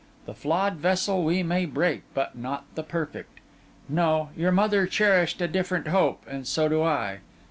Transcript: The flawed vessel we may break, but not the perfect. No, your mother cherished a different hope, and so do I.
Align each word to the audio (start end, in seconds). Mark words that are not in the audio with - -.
The 0.25 0.33
flawed 0.33 0.77
vessel 0.77 1.23
we 1.23 1.43
may 1.43 1.67
break, 1.67 2.01
but 2.15 2.35
not 2.35 2.65
the 2.73 2.81
perfect. 2.81 3.39
No, 3.87 4.31
your 4.35 4.51
mother 4.51 4.87
cherished 4.87 5.39
a 5.41 5.47
different 5.47 5.89
hope, 5.89 6.23
and 6.27 6.47
so 6.47 6.67
do 6.67 6.81
I. 6.81 7.19